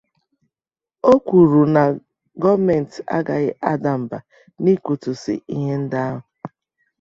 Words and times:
o 1.11 1.13
kwuru 1.25 1.61
na 1.75 1.83
gọọmenti 2.41 2.97
agaghị 3.17 3.49
ada 3.71 3.91
mbà 4.01 4.17
n'ịkụtusi 4.63 5.33
ihe 5.55 5.73
ndị 5.83 5.97
ahụ 6.07 6.19